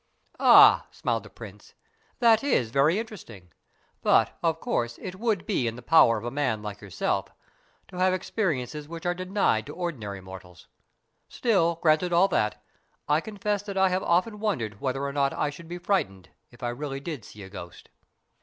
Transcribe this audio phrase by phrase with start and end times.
[0.39, 1.75] "Ah," smiled the Prince,
[2.17, 3.51] "that is very interesting:
[4.01, 7.27] but, of course, it would be in the power of a man like yourself
[7.87, 10.65] to have experiences which are denied to ordinary mortals.
[11.29, 12.63] Still, granted all that,
[13.07, 16.63] I confess that I have often wondered whether or not I should be frightened if
[16.63, 17.89] I really did see a ghost."